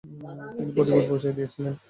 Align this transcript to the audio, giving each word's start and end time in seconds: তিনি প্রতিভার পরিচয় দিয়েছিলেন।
তিনি 0.55 0.69
প্রতিভার 0.75 1.03
পরিচয় 1.09 1.35
দিয়েছিলেন। 1.37 1.73